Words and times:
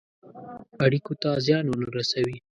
اړېکو 0.85 1.13
ته 1.21 1.29
زیان 1.45 1.65
ونه 1.67 1.87
رسوي. 1.97 2.37